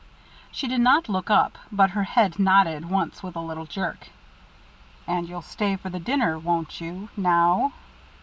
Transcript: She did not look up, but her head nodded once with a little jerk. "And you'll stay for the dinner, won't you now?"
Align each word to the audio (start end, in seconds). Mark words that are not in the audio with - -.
She 0.51 0.67
did 0.67 0.81
not 0.81 1.09
look 1.09 1.29
up, 1.29 1.59
but 1.71 1.91
her 1.91 2.01
head 2.01 2.39
nodded 2.39 2.89
once 2.89 3.21
with 3.21 3.35
a 3.35 3.39
little 3.39 3.67
jerk. 3.67 4.09
"And 5.05 5.29
you'll 5.29 5.43
stay 5.43 5.75
for 5.75 5.91
the 5.91 5.99
dinner, 5.99 6.39
won't 6.39 6.81
you 6.81 7.09
now?" 7.15 7.73